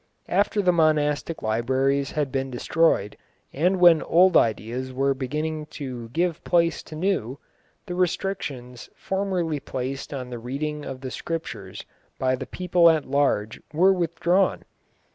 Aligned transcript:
After 0.29 0.63
the 0.63 0.71
monastic 0.73 1.43
libraries 1.43 2.09
had 2.09 2.31
been 2.31 2.49
destroyed, 2.49 3.17
and 3.53 3.79
when 3.79 4.01
old 4.01 4.35
ideas 4.35 4.91
were 4.91 5.13
beginning 5.13 5.67
to 5.77 6.09
give 6.09 6.43
place 6.43 6.81
to 6.81 6.95
new, 6.95 7.37
the 7.85 7.93
restrictions 7.93 8.89
formerly 8.95 9.59
placed 9.59 10.11
on 10.11 10.31
the 10.31 10.39
reading 10.39 10.83
of 10.85 11.01
the 11.01 11.11
Scriptures 11.11 11.85
by 12.17 12.35
the 12.35 12.47
people 12.47 12.89
at 12.89 13.05
large 13.05 13.61
were 13.73 13.93
withdrawn. 13.93 14.63